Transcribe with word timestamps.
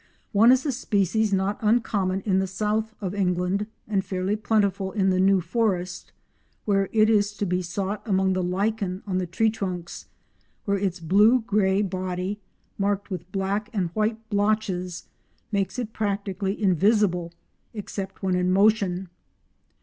One 0.31 0.51
is 0.51 0.65
a 0.65 0.71
species 0.71 1.31
not 1.31 1.59
uncommon 1.61 2.21
in 2.21 2.39
the 2.39 2.47
south 2.47 2.95
of 3.01 3.13
England, 3.13 3.67
and 3.87 4.03
fairly 4.03 4.35
plentiful 4.35 4.91
in 4.91 5.11
the 5.11 5.19
New 5.19 5.41
Forest, 5.41 6.11
where 6.65 6.89
it 6.91 7.07
is 7.07 7.33
to 7.33 7.45
be 7.45 7.61
sought 7.61 8.01
among 8.07 8.33
the 8.33 8.41
lichen 8.41 9.03
on 9.05 9.19
the 9.19 9.27
tree 9.27 9.51
trunks, 9.51 10.07
where 10.65 10.79
its 10.79 10.99
blue 10.99 11.41
grey 11.41 11.83
body, 11.83 12.39
marked 12.79 13.11
with 13.11 13.31
black 13.31 13.69
and 13.73 13.91
white 13.91 14.17
blotches 14.31 15.05
makes 15.51 15.77
it 15.77 15.93
practically 15.93 16.59
invisible 16.59 17.31
except 17.75 18.23
when 18.23 18.35
in 18.35 18.51
motion. 18.51 19.07